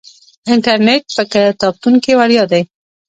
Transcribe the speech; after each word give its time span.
انټرنیټ 0.53 1.03
په 1.15 1.23
کتابتون 1.31 1.93
کې 2.03 2.11
وړیا 2.19 2.43
دی. 2.51 2.61